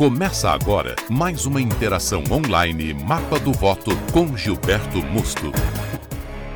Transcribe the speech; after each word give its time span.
Começa 0.00 0.48
agora 0.48 0.96
mais 1.10 1.44
uma 1.44 1.60
interação 1.60 2.24
online 2.30 2.94
Mapa 2.94 3.38
do 3.38 3.52
Voto 3.52 3.90
com 4.14 4.34
Gilberto 4.34 4.96
Musto. 5.02 5.52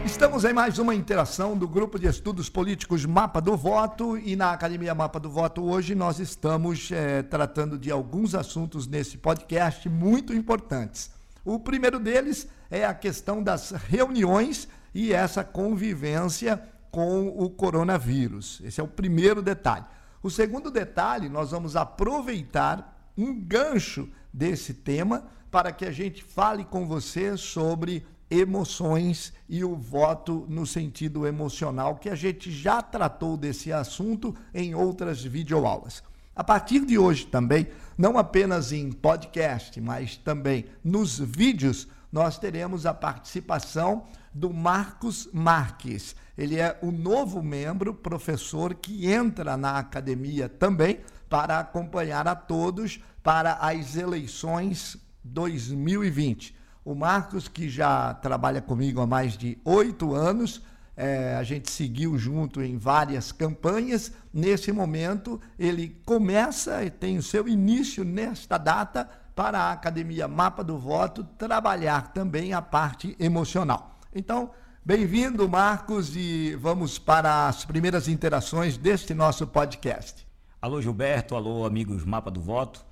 Estamos 0.03 0.47
em 0.47 0.55
mais 0.55 0.79
uma 0.79 0.95
interação 0.95 1.55
do 1.55 1.69
Grupo 1.69 1.99
de 1.99 2.07
Estudos 2.07 2.49
Políticos 2.49 3.05
Mapa 3.05 3.43
do 3.43 3.55
Voto 3.55 4.17
e 4.17 4.35
na 4.35 4.53
Academia 4.53 4.95
Mapa 4.95 5.21
do 5.21 5.29
Voto 5.29 5.63
hoje 5.63 5.95
nós 5.95 6.21
estamos 6.21 6.91
é, 6.91 7.23
tratando 7.23 7.77
de 7.77 7.91
alguns 7.91 8.35
assuntos 8.35 8.87
nesse 8.87 9.19
podcast 9.19 9.91
muito 9.91 10.33
importantes. 10.33 11.11
O 11.45 11.59
primeiro 11.59 12.01
deles 12.01 12.49
é 12.71 12.87
a 12.87 12.95
questão 12.95 13.43
das 13.43 13.73
reuniões 13.73 14.67
e 14.95 15.13
essa 15.13 15.45
convivência 15.45 16.63
com 16.91 17.29
o 17.29 17.51
coronavírus. 17.51 18.63
Esse 18.65 18.81
é 18.81 18.83
o 18.83 18.89
primeiro 18.89 19.43
detalhe. 19.43 19.85
O 20.23 20.31
segundo 20.31 20.71
detalhe, 20.71 21.29
nós 21.29 21.51
vamos 21.51 21.77
aproveitar 21.77 22.94
um 23.17 23.39
gancho 23.39 24.09
desse 24.33 24.75
tema 24.75 25.27
para 25.51 25.73
que 25.73 25.85
a 25.85 25.93
gente 25.93 26.23
fale 26.23 26.65
com 26.65 26.87
você 26.87 27.37
sobre 27.37 28.05
emoções 28.31 29.33
e 29.49 29.63
o 29.63 29.77
voto 29.77 30.47
no 30.49 30.67
sentido 30.67 31.27
emocional, 31.27 31.97
que 31.97 32.09
a 32.09 32.15
gente 32.15 32.51
já 32.51 32.83
tratou 32.83 33.37
desse 33.37 33.73
assunto 33.73 34.35
em 34.53 34.75
outras 34.75 35.23
videoaulas. 35.23 36.03
A 36.35 36.43
partir 36.43 36.85
de 36.85 36.99
hoje 36.99 37.27
também, 37.27 37.69
não 37.97 38.19
apenas 38.19 38.73
em 38.73 38.91
podcast, 38.91 39.81
mas 39.81 40.17
também 40.17 40.65
nos 40.83 41.19
vídeos, 41.19 41.87
nós 42.11 42.39
teremos 42.39 42.87
a 42.87 42.93
participação 42.93 44.05
do 44.33 44.53
Marcos 44.53 45.29
Marques. 45.33 46.17
Ele 46.37 46.59
é 46.59 46.77
o 46.83 46.91
novo 46.91 47.41
membro, 47.41 47.95
professor, 47.95 48.75
que 48.75 49.09
entra 49.09 49.57
na 49.57 49.79
academia 49.79 50.49
também 50.49 50.99
para 51.35 51.59
acompanhar 51.59 52.29
a 52.29 52.37
todos 52.37 53.01
para 53.21 53.55
as 53.55 53.97
eleições 53.97 54.97
2020. 55.25 56.57
O 56.85 56.95
Marcos, 56.95 57.49
que 57.49 57.69
já 57.69 58.15
trabalha 58.15 58.63
comigo 58.63 59.01
há 59.01 59.07
mais 59.09 59.37
de 59.37 59.59
oito 59.65 60.15
anos, 60.15 60.63
é, 60.97 61.35
a 61.35 61.43
gente 61.43 61.73
seguiu 61.73 62.17
junto 62.17 62.63
em 62.63 62.79
várias 62.79 63.33
campanhas. 63.33 64.13
Nesse 64.33 64.71
momento, 64.71 65.41
ele 65.59 66.01
começa 66.07 66.85
e 66.85 66.89
tem 66.89 67.19
o 67.19 67.23
seu 67.23 67.49
início 67.49 68.05
nesta 68.05 68.57
data 68.57 69.11
para 69.35 69.59
a 69.59 69.73
Academia 69.73 70.29
Mapa 70.29 70.63
do 70.63 70.79
Voto 70.79 71.25
trabalhar 71.37 72.13
também 72.13 72.53
a 72.53 72.63
parte 72.63 73.17
emocional. 73.19 73.99
Então, 74.15 74.53
bem-vindo, 74.85 75.49
Marcos, 75.49 76.15
e 76.15 76.55
vamos 76.55 76.97
para 76.97 77.49
as 77.49 77.65
primeiras 77.65 78.07
interações 78.07 78.77
deste 78.77 79.13
nosso 79.15 79.49
podcast. 79.49 80.25
Alô 80.65 80.81
Gilberto, 80.81 81.37
alô 81.37 81.67
amigos 81.67 82.07
Mapa 82.07 82.31
do 82.31 82.41
Voto. 82.41 82.83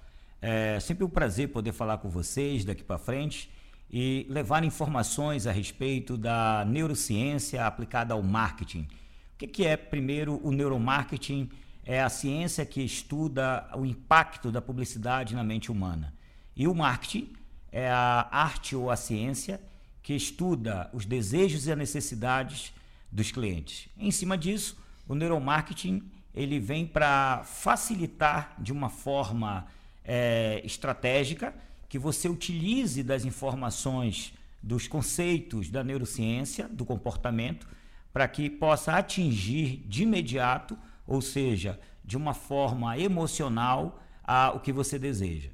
É 0.42 0.78
sempre 0.78 1.05
um 1.05 1.09
prazer 1.09 1.48
poder 1.48 1.73
falar 1.73 1.97
com 1.97 2.11
vocês 2.11 2.67
daqui 2.67 2.84
para 2.84 2.98
frente 2.98 3.51
e 3.91 4.27
levar 4.29 4.62
informações 4.62 5.47
a 5.47 5.53
respeito 5.53 6.19
da 6.19 6.67
neurociência 6.67 7.64
aplicada 7.64 8.12
ao 8.12 8.23
marketing. 8.23 8.83
O 8.83 8.89
que, 9.39 9.47
que 9.47 9.67
é, 9.67 9.75
primeiro, 9.79 10.39
o 10.47 10.53
neuromarketing? 10.53 11.48
É 11.83 12.03
a 12.03 12.11
ciência 12.11 12.67
que 12.67 12.83
estuda 12.83 13.67
o 13.75 13.86
impacto 13.86 14.53
da 14.53 14.61
publicidade 14.61 15.34
na 15.34 15.42
mente 15.42 15.73
humana. 15.73 16.12
E 16.55 16.69
o 16.69 16.75
marketing 16.75 17.33
é 17.73 17.89
a 17.89 18.29
arte 18.31 18.77
ou 18.77 18.91
a 18.91 18.97
ciência 18.97 19.59
que 20.03 20.12
estuda 20.12 20.91
os 20.92 21.07
desejos 21.07 21.67
e 21.67 21.73
as 21.73 21.79
necessidades 21.79 22.70
dos 23.11 23.33
clientes. 23.33 23.89
Em 23.97 24.11
cima 24.11 24.36
disso, 24.36 24.77
o 25.09 25.14
neuromarketing 25.14 26.03
ele 26.34 26.58
vem 26.58 26.86
para 26.86 27.42
facilitar 27.44 28.55
de 28.58 28.72
uma 28.72 28.88
forma 28.88 29.66
é, 30.05 30.61
estratégica 30.64 31.55
que 31.89 31.98
você 31.98 32.28
utilize 32.28 33.02
das 33.02 33.24
informações, 33.24 34.33
dos 34.62 34.89
conceitos 34.89 35.69
da 35.69 35.84
neurociência, 35.84 36.66
do 36.69 36.84
comportamento, 36.84 37.68
para 38.12 38.27
que 38.27 38.48
possa 38.48 38.92
atingir 38.92 39.84
de 39.86 40.05
imediato, 40.05 40.79
ou 41.07 41.20
seja, 41.20 41.79
de 42.05 42.17
uma 42.17 42.33
forma 42.33 42.98
emocional, 42.98 44.01
a, 44.24 44.52
o 44.52 44.61
que 44.61 44.73
você 44.73 44.98
deseja. 44.98 45.51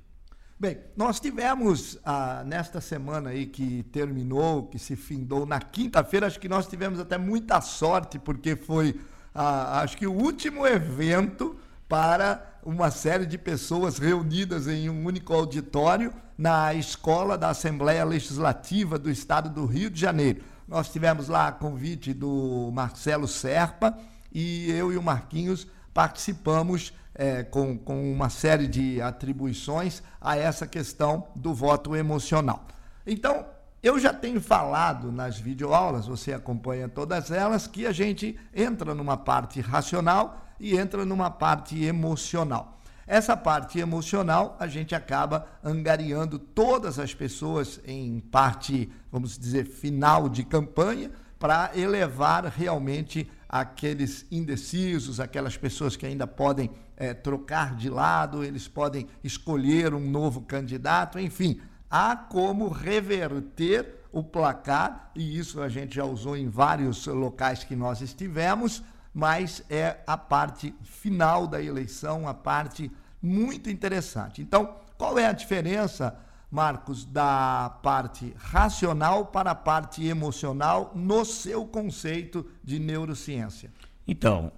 Bem, 0.61 0.79
nós 0.97 1.21
tivemos 1.21 1.99
ah, 2.05 2.43
nesta 2.45 2.81
semana 2.81 3.31
aí 3.31 3.47
que 3.47 3.85
terminou, 3.85 4.67
que 4.67 4.79
se 4.79 4.97
findou 4.97 5.47
na 5.47 5.61
quinta-feira, 5.61 6.27
acho 6.27 6.41
que 6.41 6.49
nós 6.49 6.67
tivemos 6.67 6.99
até 6.99 7.17
muita 7.17 7.61
sorte, 7.61 8.19
porque 8.19 8.57
foi 8.57 9.01
ah, 9.35 9.81
acho 9.81 9.97
que 9.97 10.07
o 10.07 10.13
último 10.13 10.67
evento 10.67 11.57
para 11.89 12.59
uma 12.63 12.91
série 12.91 13.25
de 13.25 13.39
pessoas 13.39 13.99
reunidas 13.99 14.69
em 14.69 14.91
um 14.91 15.05
único 15.05 15.33
auditório 15.33 16.13
na 16.37 16.75
escola 16.75 17.39
da 17.39 17.51
Assembleia 17.51 18.05
Legislativa 18.05 18.99
do 18.99 19.11
Estado 19.11 19.49
do 19.49 19.65
Rio 19.65 19.91
de 19.91 20.01
Janeiro. 20.01 20.43
Nós 20.67 20.91
tivemos 20.91 21.29
lá 21.29 21.49
a 21.49 21.53
convite 21.53 22.13
do 22.13 22.71
Marcelo 22.73 23.27
Serpa 23.27 23.99
e 24.33 24.71
eu 24.71 24.93
e 24.93 24.99
o 24.99 25.03
Marquinhos 25.03 25.67
participamos 25.95 26.93
é, 27.15 27.43
com, 27.43 27.77
com 27.77 28.13
uma 28.13 28.29
série 28.29 28.69
de 28.69 29.01
atribuições 29.01 30.03
a 30.21 30.37
essa 30.37 30.67
questão 30.67 31.29
do 31.35 31.55
voto 31.55 31.97
emocional. 31.97 32.67
Então, 33.07 33.47
eu 33.83 33.99
já 33.99 34.13
tenho 34.13 34.41
falado 34.41 35.13
nas 35.13 35.39
videoaulas, 35.39 36.07
você 36.07 36.33
acompanha 36.33 36.89
todas 36.89 37.31
elas, 37.31 37.67
que 37.67 37.87
a 37.87 37.93
gente 37.93 38.39
entra 38.55 38.95
numa 38.95 39.17
parte 39.17 39.61
racional 39.61 40.47
e 40.59 40.77
entra 40.77 41.05
numa 41.05 41.31
parte 41.31 41.85
emocional. 41.85 42.79
Essa 43.07 43.37
parte 43.37 43.79
emocional, 43.79 44.57
a 44.61 44.67
gente 44.67 44.95
acaba 44.95 45.47
angariando 45.65 46.39
todas 46.39 46.99
as 46.99 47.15
pessoas 47.15 47.81
em 47.87 48.21
parte, 48.21 48.91
vamos 49.11 49.39
dizer, 49.39 49.65
final 49.65 50.29
de 50.29 50.45
campanha, 50.45 51.11
para 51.39 51.71
elevar 51.75 52.45
realmente 52.45 53.31
aqueles 53.49 54.27
indecisos, 54.31 55.21
aquelas 55.21 55.57
pessoas 55.57 55.97
que 55.97 56.05
ainda 56.05 56.27
podem 56.27 56.71
é, 56.97 57.15
trocar 57.15 57.77
de 57.77 57.89
lado, 57.89 58.45
eles 58.45 58.69
podem 58.69 59.07
escolher 59.25 59.95
um 59.95 60.01
novo 60.01 60.43
candidato, 60.43 61.19
enfim, 61.19 61.61
há 61.91 62.17
como 62.17 62.69
reverter 62.69 63.97
o 64.11 64.23
placar, 64.23 65.11
e 65.15 65.39
isso 65.39 65.61
a 65.61 65.69
gente 65.69 65.97
já 65.97 66.05
usou 66.05 66.37
em 66.37 66.49
vários 66.49 67.07
locais 67.07 67.63
que 67.65 67.77
nós 67.77 68.01
estivemos, 68.01 68.83
mas 69.13 69.63
é 69.69 69.99
a 70.07 70.17
parte 70.17 70.75
final 70.83 71.47
da 71.47 71.63
eleição, 71.63 72.27
a 72.27 72.35
parte 72.35 72.91
muito 73.21 73.69
interessante. 73.69 74.41
Então, 74.41 74.77
qual 74.97 75.19
é 75.19 75.27
a 75.27 75.33
diferença, 75.33 76.17
Marcos, 76.51 77.05
da 77.05 77.79
parte 77.83 78.35
racional 78.39 79.27
para 79.27 79.51
a 79.51 79.55
parte 79.55 80.07
emocional 80.07 80.93
no 80.95 81.25
seu 81.25 81.67
conceito 81.67 82.47
de 82.65 82.79
neurociência? 82.79 83.71
Então, 84.07 84.53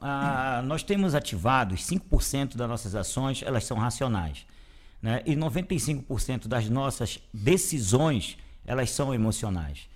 nós 0.65 0.85
temos 0.85 1.15
ativados 1.15 1.85
5% 1.87 2.57
das 2.57 2.69
nossas 2.69 2.95
ações, 2.95 3.43
elas 3.45 3.65
são 3.65 3.77
racionais 3.77 4.47
né? 5.03 5.23
e 5.25 5.35
95% 5.35 6.47
das 6.47 6.69
nossas 6.69 7.19
decisões 7.33 8.37
elas 8.67 8.91
são 8.91 9.15
emocionais. 9.15 9.89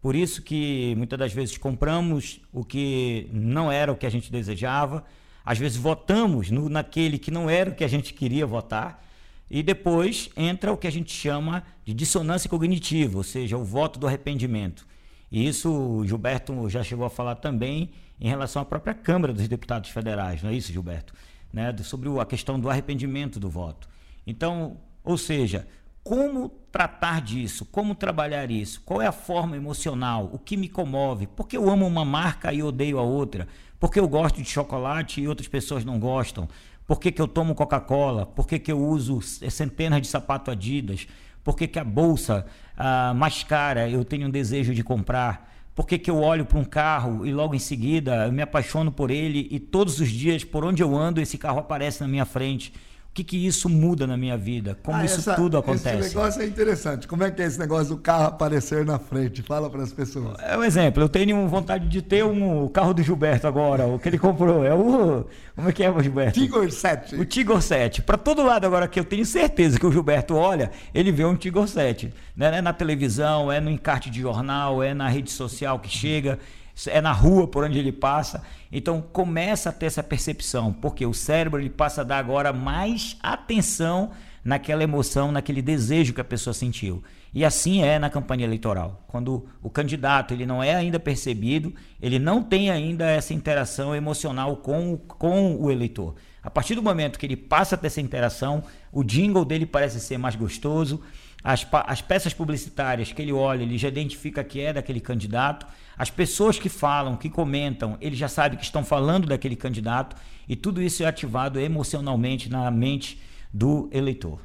Por 0.00 0.14
isso 0.14 0.42
que 0.42 0.94
muitas 0.96 1.18
das 1.18 1.32
vezes 1.32 1.58
compramos 1.58 2.40
o 2.52 2.64
que 2.64 3.28
não 3.32 3.70
era 3.70 3.90
o 3.90 3.96
que 3.96 4.06
a 4.06 4.10
gente 4.10 4.30
desejava, 4.30 5.04
às 5.44 5.58
vezes 5.58 5.76
votamos 5.76 6.50
no, 6.50 6.68
naquele 6.68 7.18
que 7.18 7.30
não 7.30 7.48
era 7.48 7.70
o 7.70 7.74
que 7.74 7.84
a 7.84 7.88
gente 7.88 8.12
queria 8.12 8.46
votar, 8.46 9.04
e 9.50 9.62
depois 9.62 10.30
entra 10.36 10.72
o 10.72 10.76
que 10.76 10.86
a 10.86 10.92
gente 10.92 11.10
chama 11.10 11.64
de 11.84 11.94
dissonância 11.94 12.50
cognitiva, 12.50 13.16
ou 13.16 13.24
seja, 13.24 13.56
o 13.56 13.64
voto 13.64 13.98
do 13.98 14.06
arrependimento. 14.06 14.86
E 15.32 15.46
isso 15.46 15.70
o 15.70 16.06
Gilberto 16.06 16.68
já 16.68 16.82
chegou 16.82 17.06
a 17.06 17.10
falar 17.10 17.36
também 17.36 17.90
em 18.20 18.28
relação 18.28 18.60
à 18.60 18.64
própria 18.64 18.94
Câmara 18.94 19.32
dos 19.32 19.48
Deputados 19.48 19.90
Federais, 19.90 20.42
não 20.42 20.50
é 20.50 20.54
isso, 20.54 20.72
Gilberto? 20.72 21.14
Né? 21.52 21.74
Sobre 21.82 22.08
a 22.20 22.26
questão 22.26 22.60
do 22.60 22.68
arrependimento 22.68 23.40
do 23.40 23.48
voto. 23.48 23.88
Então, 24.28 24.76
ou 25.02 25.16
seja, 25.16 25.66
como 26.04 26.50
tratar 26.70 27.22
disso? 27.22 27.64
Como 27.64 27.94
trabalhar 27.94 28.50
isso? 28.50 28.82
Qual 28.84 29.00
é 29.00 29.06
a 29.06 29.12
forma 29.12 29.56
emocional? 29.56 30.28
O 30.30 30.38
que 30.38 30.54
me 30.54 30.68
comove? 30.68 31.26
Por 31.26 31.48
que 31.48 31.56
eu 31.56 31.68
amo 31.68 31.86
uma 31.86 32.04
marca 32.04 32.52
e 32.52 32.62
odeio 32.62 32.98
a 32.98 33.02
outra? 33.02 33.48
Por 33.80 33.90
que 33.90 33.98
eu 33.98 34.06
gosto 34.06 34.42
de 34.42 34.48
chocolate 34.48 35.22
e 35.22 35.26
outras 35.26 35.48
pessoas 35.48 35.82
não 35.82 35.98
gostam? 35.98 36.46
Por 36.86 37.00
que, 37.00 37.10
que 37.10 37.22
eu 37.22 37.26
tomo 37.26 37.54
Coca-Cola? 37.54 38.26
Por 38.26 38.46
que, 38.46 38.58
que 38.58 38.70
eu 38.70 38.78
uso 38.78 39.22
centenas 39.22 40.02
de 40.02 40.08
sapato 40.08 40.50
Adidas? 40.50 41.06
Por 41.42 41.56
que, 41.56 41.66
que 41.66 41.78
a 41.78 41.84
bolsa 41.84 42.44
ah, 42.76 43.14
mais 43.14 43.42
cara 43.42 43.88
eu 43.88 44.04
tenho 44.04 44.28
um 44.28 44.30
desejo 44.30 44.74
de 44.74 44.84
comprar? 44.84 45.50
Por 45.74 45.86
que, 45.86 45.98
que 45.98 46.10
eu 46.10 46.18
olho 46.18 46.44
para 46.44 46.58
um 46.58 46.64
carro 46.64 47.24
e 47.24 47.32
logo 47.32 47.54
em 47.54 47.58
seguida 47.58 48.26
eu 48.26 48.32
me 48.32 48.42
apaixono 48.42 48.92
por 48.92 49.10
ele 49.10 49.48
e 49.50 49.58
todos 49.58 50.00
os 50.00 50.10
dias, 50.10 50.44
por 50.44 50.64
onde 50.64 50.82
eu 50.82 50.94
ando, 50.94 51.18
esse 51.18 51.38
carro 51.38 51.60
aparece 51.60 52.02
na 52.02 52.08
minha 52.08 52.26
frente? 52.26 52.74
Que, 53.18 53.24
que 53.24 53.46
isso 53.46 53.68
muda 53.68 54.06
na 54.06 54.16
minha 54.16 54.36
vida? 54.36 54.78
Como 54.82 54.96
ah, 54.96 55.04
isso 55.04 55.20
essa, 55.20 55.34
tudo 55.34 55.58
acontece? 55.58 55.98
Esse 55.98 56.16
negócio 56.16 56.42
é 56.42 56.46
interessante. 56.46 57.08
Como 57.08 57.24
é 57.24 57.30
que 57.30 57.42
é 57.42 57.46
esse 57.46 57.58
negócio 57.58 57.96
do 57.96 57.98
carro 57.98 58.26
aparecer 58.26 58.84
na 58.84 58.98
frente? 58.98 59.42
Fala 59.42 59.68
para 59.68 59.82
as 59.82 59.92
pessoas. 59.92 60.38
É 60.40 60.56
um 60.56 60.62
exemplo. 60.62 61.02
Eu 61.02 61.08
tenho 61.08 61.46
vontade 61.48 61.88
de 61.88 62.00
ter 62.00 62.24
um 62.24 62.64
o 62.64 62.68
carro 62.68 62.94
do 62.94 63.02
Gilberto 63.02 63.46
agora, 63.46 63.86
o 63.86 63.98
que 63.98 64.08
ele 64.08 64.18
comprou. 64.18 64.64
É 64.64 64.74
o. 64.74 65.26
Como 65.54 65.68
é 65.68 65.72
que 65.72 65.82
é, 65.82 66.02
Gilberto? 66.02 66.38
Tigor 66.38 66.70
7. 66.70 67.16
O 67.16 67.24
Tigor 67.24 67.60
7. 67.60 68.02
Para 68.02 68.16
todo 68.16 68.44
lado 68.44 68.64
agora 68.64 68.86
que 68.86 69.00
eu 69.00 69.04
tenho 69.04 69.26
certeza 69.26 69.78
que 69.78 69.86
o 69.86 69.90
Gilberto 69.90 70.34
olha, 70.34 70.70
ele 70.94 71.10
vê 71.10 71.24
um 71.24 71.34
Tigor 71.34 71.66
7. 71.66 72.12
Né? 72.36 72.58
É 72.58 72.62
na 72.62 72.72
televisão, 72.72 73.50
é 73.50 73.60
no 73.60 73.70
encarte 73.70 74.10
de 74.10 74.20
jornal, 74.20 74.82
é 74.82 74.94
na 74.94 75.08
rede 75.08 75.30
social 75.30 75.80
que 75.80 75.88
chega 75.88 76.38
é 76.86 77.00
na 77.00 77.12
rua 77.12 77.48
por 77.48 77.64
onde 77.64 77.78
ele 77.78 77.92
passa. 77.92 78.42
Então 78.70 79.00
começa 79.00 79.70
a 79.70 79.72
ter 79.72 79.86
essa 79.86 80.02
percepção, 80.02 80.72
porque 80.72 81.04
o 81.04 81.14
cérebro 81.14 81.60
ele 81.60 81.70
passa 81.70 82.02
a 82.02 82.04
dar 82.04 82.18
agora 82.18 82.52
mais 82.52 83.16
atenção 83.22 84.10
naquela 84.44 84.82
emoção, 84.82 85.32
naquele 85.32 85.60
desejo 85.60 86.14
que 86.14 86.20
a 86.20 86.24
pessoa 86.24 86.54
sentiu. 86.54 87.02
E 87.34 87.44
assim 87.44 87.82
é 87.82 87.98
na 87.98 88.08
campanha 88.08 88.44
eleitoral. 88.44 89.04
Quando 89.06 89.46
o 89.62 89.68
candidato 89.68 90.32
ele 90.32 90.46
não 90.46 90.62
é 90.62 90.74
ainda 90.74 90.98
percebido, 90.98 91.74
ele 92.00 92.18
não 92.18 92.42
tem 92.42 92.70
ainda 92.70 93.04
essa 93.04 93.34
interação 93.34 93.94
emocional 93.94 94.56
com, 94.56 94.96
com 94.96 95.56
o 95.56 95.70
eleitor. 95.70 96.14
A 96.42 96.50
partir 96.50 96.74
do 96.74 96.82
momento 96.82 97.18
que 97.18 97.26
ele 97.26 97.36
passa 97.36 97.74
a 97.74 97.78
ter 97.78 97.88
essa 97.88 98.00
interação, 98.00 98.62
o 98.90 99.04
jingle 99.04 99.44
dele 99.44 99.66
parece 99.66 100.00
ser 100.00 100.16
mais 100.16 100.34
gostoso, 100.34 101.02
as, 101.42 101.66
as 101.86 102.02
peças 102.02 102.34
publicitárias 102.34 103.12
que 103.12 103.22
ele 103.22 103.32
olha, 103.32 103.62
ele 103.62 103.78
já 103.78 103.88
identifica 103.88 104.42
que 104.42 104.60
é 104.60 104.72
daquele 104.72 105.00
candidato. 105.00 105.66
As 105.96 106.10
pessoas 106.10 106.58
que 106.58 106.68
falam, 106.68 107.16
que 107.16 107.30
comentam, 107.30 107.96
ele 108.00 108.16
já 108.16 108.28
sabe 108.28 108.56
que 108.56 108.64
estão 108.64 108.84
falando 108.84 109.26
daquele 109.26 109.56
candidato. 109.56 110.16
E 110.48 110.56
tudo 110.56 110.82
isso 110.82 111.02
é 111.02 111.06
ativado 111.06 111.60
emocionalmente 111.60 112.48
na 112.48 112.70
mente 112.70 113.20
do 113.52 113.88
eleitor. 113.92 114.40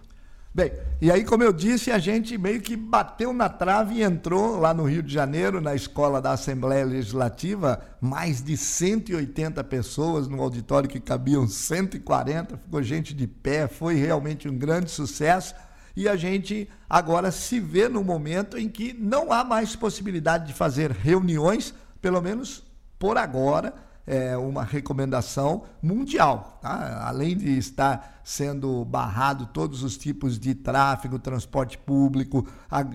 Bem, 0.55 0.71
e 1.01 1.11
aí, 1.11 1.23
como 1.23 1.41
eu 1.41 1.51
disse, 1.51 1.89
a 1.89 1.97
gente 1.97 2.37
meio 2.37 2.61
que 2.61 2.75
bateu 2.75 3.33
na 3.33 3.49
trave 3.49 3.95
e 3.95 4.03
entrou 4.03 4.59
lá 4.59 4.71
no 4.71 4.83
Rio 4.83 5.01
de 5.01 5.11
Janeiro, 5.11 5.59
na 5.59 5.73
escola 5.73 6.21
da 6.21 6.33
Assembleia 6.33 6.85
Legislativa, 6.85 7.81
mais 7.99 8.39
de 8.39 8.55
180 8.55 9.63
pessoas 9.63 10.27
no 10.27 10.39
auditório 10.39 10.87
que 10.87 10.99
cabiam 10.99 11.47
140, 11.47 12.57
ficou 12.57 12.83
gente 12.83 13.15
de 13.15 13.25
pé, 13.25 13.67
foi 13.67 13.95
realmente 13.95 14.47
um 14.47 14.55
grande 14.55 14.91
sucesso 14.91 15.55
e 15.95 16.07
a 16.07 16.15
gente 16.15 16.69
agora 16.89 17.31
se 17.31 17.59
vê 17.59 17.87
no 17.87 18.03
momento 18.03 18.57
em 18.57 18.67
que 18.67 18.93
não 18.93 19.31
há 19.31 19.43
mais 19.43 19.75
possibilidade 19.75 20.47
de 20.47 20.53
fazer 20.53 20.91
reuniões, 20.91 21.73
pelo 22.01 22.21
menos 22.21 22.63
por 22.97 23.17
agora, 23.17 23.73
é 24.05 24.35
uma 24.35 24.63
recomendação 24.63 25.63
mundial. 25.81 26.59
Tá? 26.61 27.05
Além 27.07 27.37
de 27.37 27.57
estar 27.57 28.21
sendo 28.23 28.83
barrado 28.85 29.45
todos 29.47 29.83
os 29.83 29.97
tipos 29.97 30.39
de 30.39 30.55
tráfego, 30.55 31.19
transporte 31.19 31.77
público, 31.77 32.47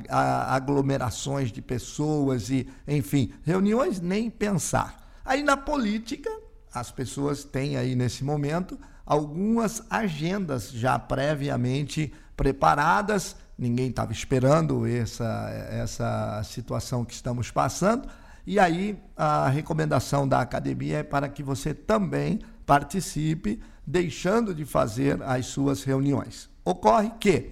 aglomerações 0.08 1.50
de 1.50 1.62
pessoas 1.62 2.50
e, 2.50 2.68
enfim, 2.86 3.32
reuniões 3.42 4.00
nem 4.00 4.30
pensar. 4.30 5.08
Aí 5.24 5.42
na 5.42 5.56
política, 5.56 6.30
as 6.72 6.90
pessoas 6.90 7.44
têm 7.44 7.76
aí 7.76 7.94
nesse 7.94 8.24
momento 8.24 8.78
algumas 9.04 9.82
agendas 9.88 10.70
já 10.70 10.98
previamente 10.98 12.12
preparadas, 12.38 13.34
ninguém 13.58 13.88
estava 13.88 14.12
esperando 14.12 14.86
essa, 14.86 15.50
essa 15.70 16.40
situação 16.44 17.04
que 17.04 17.12
estamos 17.12 17.50
passando. 17.50 18.08
E 18.46 18.60
aí 18.60 18.96
a 19.16 19.48
recomendação 19.48 20.26
da 20.26 20.40
academia 20.40 20.98
é 20.98 21.02
para 21.02 21.28
que 21.28 21.42
você 21.42 21.74
também 21.74 22.38
participe, 22.64 23.60
deixando 23.84 24.54
de 24.54 24.64
fazer 24.64 25.20
as 25.22 25.46
suas 25.46 25.82
reuniões. 25.82 26.48
Ocorre 26.64 27.10
que, 27.18 27.50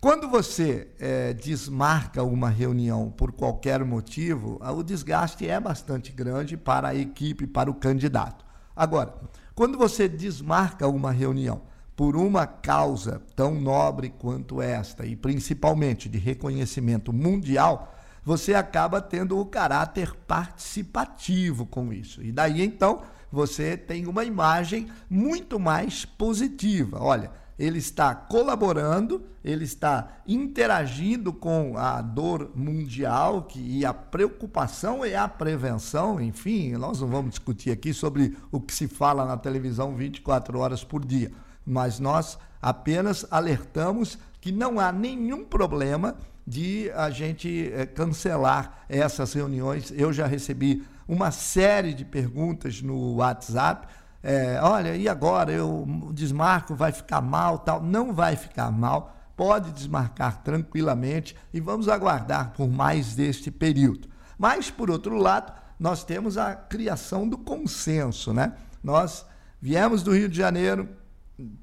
quando 0.00 0.28
você 0.30 0.88
é, 0.98 1.34
desmarca 1.34 2.22
uma 2.22 2.48
reunião 2.48 3.10
por 3.10 3.32
qualquer 3.32 3.84
motivo, 3.84 4.58
o 4.62 4.82
desgaste 4.82 5.46
é 5.46 5.60
bastante 5.60 6.10
grande 6.10 6.56
para 6.56 6.88
a 6.88 6.94
equipe, 6.94 7.46
para 7.46 7.70
o 7.70 7.74
candidato. 7.74 8.46
Agora, 8.74 9.14
quando 9.54 9.76
você 9.76 10.08
desmarca 10.08 10.88
uma 10.88 11.12
reunião 11.12 11.68
por 12.00 12.16
uma 12.16 12.46
causa 12.46 13.20
tão 13.36 13.60
nobre 13.60 14.08
quanto 14.08 14.62
esta, 14.62 15.04
e 15.04 15.14
principalmente 15.14 16.08
de 16.08 16.16
reconhecimento 16.16 17.12
mundial, 17.12 17.94
você 18.24 18.54
acaba 18.54 19.02
tendo 19.02 19.38
o 19.38 19.44
caráter 19.44 20.16
participativo 20.26 21.66
com 21.66 21.92
isso. 21.92 22.22
E 22.22 22.32
daí 22.32 22.62
então 22.62 23.02
você 23.30 23.76
tem 23.76 24.06
uma 24.06 24.24
imagem 24.24 24.88
muito 25.10 25.60
mais 25.60 26.06
positiva. 26.06 26.96
Olha, 27.02 27.30
ele 27.58 27.78
está 27.78 28.14
colaborando, 28.14 29.22
ele 29.44 29.64
está 29.64 30.22
interagindo 30.26 31.34
com 31.34 31.76
a 31.76 32.00
dor 32.00 32.52
mundial 32.54 33.42
que, 33.42 33.60
e 33.60 33.84
a 33.84 33.92
preocupação 33.92 35.04
e 35.04 35.14
a 35.14 35.28
prevenção, 35.28 36.18
enfim, 36.18 36.72
nós 36.78 36.98
não 37.02 37.08
vamos 37.08 37.32
discutir 37.32 37.70
aqui 37.70 37.92
sobre 37.92 38.34
o 38.50 38.58
que 38.58 38.72
se 38.72 38.88
fala 38.88 39.26
na 39.26 39.36
televisão 39.36 39.94
24 39.94 40.58
horas 40.58 40.82
por 40.82 41.04
dia 41.04 41.30
mas 41.64 41.98
nós 41.98 42.38
apenas 42.60 43.26
alertamos 43.30 44.18
que 44.40 44.50
não 44.50 44.80
há 44.80 44.90
nenhum 44.90 45.44
problema 45.44 46.16
de 46.46 46.90
a 46.92 47.10
gente 47.10 47.70
é, 47.72 47.86
cancelar 47.86 48.84
essas 48.88 49.32
reuniões. 49.32 49.92
Eu 49.94 50.12
já 50.12 50.26
recebi 50.26 50.84
uma 51.06 51.30
série 51.30 51.92
de 51.94 52.04
perguntas 52.04 52.80
no 52.82 53.16
WhatsApp. 53.16 53.86
É, 54.22 54.58
olha, 54.62 54.96
e 54.96 55.08
agora 55.08 55.52
eu 55.52 55.86
desmarco, 56.12 56.74
vai 56.74 56.92
ficar 56.92 57.20
mal, 57.20 57.58
tal? 57.58 57.82
Não 57.82 58.12
vai 58.12 58.36
ficar 58.36 58.70
mal. 58.70 59.16
Pode 59.36 59.72
desmarcar 59.72 60.42
tranquilamente 60.42 61.36
e 61.52 61.60
vamos 61.60 61.88
aguardar 61.88 62.52
por 62.52 62.68
mais 62.68 63.14
deste 63.14 63.50
período. 63.50 64.08
Mas, 64.38 64.70
por 64.70 64.90
outro 64.90 65.16
lado, 65.16 65.52
nós 65.78 66.04
temos 66.04 66.36
a 66.36 66.54
criação 66.54 67.28
do 67.28 67.38
consenso, 67.38 68.32
né? 68.32 68.52
Nós 68.82 69.24
viemos 69.60 70.02
do 70.02 70.12
Rio 70.12 70.28
de 70.28 70.36
Janeiro, 70.36 70.88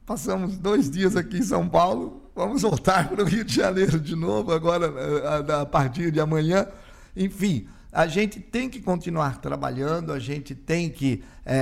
passamos 0.06 0.58
dois 0.58 0.90
dias 0.90 1.16
aqui 1.16 1.38
em 1.38 1.44
São 1.44 1.68
Paulo, 1.68 2.30
vamos 2.36 2.62
voltar 2.62 3.10
para 3.10 3.24
o 3.24 3.26
Rio 3.26 3.44
de 3.44 3.56
Janeiro 3.56 4.00
de 4.00 4.16
novo, 4.16 4.52
agora 4.52 4.88
eh, 4.88 5.62
a 5.62 5.66
partir 5.66 6.12
de 6.12 6.20
amanhã. 6.20 6.68
Enfim, 7.16 7.68
a 7.92 8.06
gente 8.06 8.40
tem 8.40 8.70
que 8.70 8.80
continuar 8.80 9.42
trabalhando, 9.42 10.12
a 10.14 10.20
gente 10.20 10.54
tem 10.54 10.90
que 10.90 11.24
é, 11.46 11.56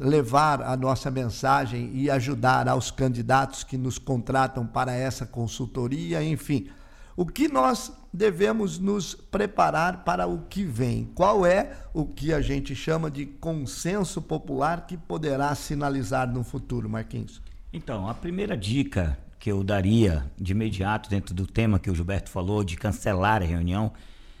é, 0.00 0.04
levar 0.04 0.60
a 0.62 0.76
nossa 0.76 1.10
mensagem 1.10 1.90
e 1.94 2.10
ajudar 2.10 2.68
aos 2.68 2.90
candidatos 2.90 3.62
que 3.62 3.76
nos 3.76 3.98
contratam 3.98 4.66
para 4.66 4.92
essa 4.92 5.24
consultoria, 5.24 6.22
enfim. 6.22 6.68
O 7.16 7.24
que 7.24 7.48
nós 7.48 7.90
devemos 8.12 8.78
nos 8.78 9.14
preparar 9.14 10.04
para 10.04 10.26
o 10.26 10.42
que 10.50 10.62
vem? 10.62 11.10
Qual 11.14 11.46
é 11.46 11.72
o 11.94 12.04
que 12.04 12.30
a 12.30 12.42
gente 12.42 12.74
chama 12.76 13.10
de 13.10 13.24
consenso 13.24 14.20
popular 14.20 14.86
que 14.86 14.98
poderá 14.98 15.54
sinalizar 15.54 16.30
no 16.30 16.44
futuro, 16.44 16.90
Marquinhos? 16.90 17.40
Então, 17.72 18.06
a 18.06 18.12
primeira 18.12 18.54
dica 18.54 19.18
que 19.38 19.50
eu 19.50 19.64
daria 19.64 20.30
de 20.36 20.52
imediato 20.52 21.08
dentro 21.08 21.34
do 21.34 21.46
tema 21.46 21.78
que 21.78 21.90
o 21.90 21.94
Gilberto 21.94 22.28
falou, 22.28 22.62
de 22.62 22.76
cancelar 22.76 23.40
a 23.40 23.46
reunião, 23.46 23.92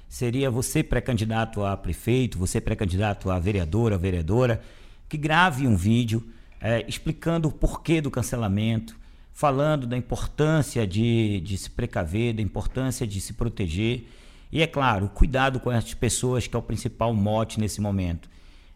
seria 0.06 0.50
você 0.50 0.82
pré-candidato 0.82 1.64
a 1.64 1.78
prefeito, 1.78 2.36
você 2.38 2.60
pré-candidato 2.60 3.30
a 3.30 3.38
vereador, 3.38 3.94
a 3.94 3.96
vereadora, 3.96 4.60
que 5.08 5.16
grave 5.16 5.66
um 5.66 5.76
vídeo 5.76 6.22
é, 6.60 6.84
explicando 6.86 7.48
o 7.48 7.52
porquê 7.52 8.02
do 8.02 8.10
cancelamento, 8.10 8.98
falando 9.36 9.86
da 9.86 9.98
importância 9.98 10.86
de, 10.86 11.40
de 11.42 11.58
se 11.58 11.68
precaver, 11.68 12.32
da 12.32 12.40
importância 12.40 13.06
de 13.06 13.20
se 13.20 13.34
proteger. 13.34 14.08
E 14.50 14.62
é 14.62 14.66
claro, 14.66 15.10
cuidado 15.10 15.60
com 15.60 15.68
as 15.68 15.92
pessoas, 15.92 16.46
que 16.46 16.56
é 16.56 16.58
o 16.58 16.62
principal 16.62 17.12
mote 17.12 17.60
nesse 17.60 17.78
momento. 17.78 18.30